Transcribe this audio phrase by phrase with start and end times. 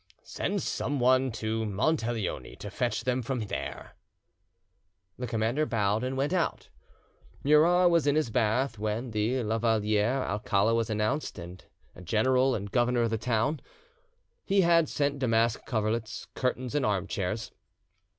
[0.23, 3.93] "Send someone to Monteleone to fetch them from there."
[5.19, 6.69] The commander bowed and went out.
[7.43, 11.55] Murat was in his bath when the Lavaliere Alcala was announced, a
[12.03, 13.59] General and Governor of the town.
[14.43, 17.51] He had sent damask coverlets, curtains, and arm chairs.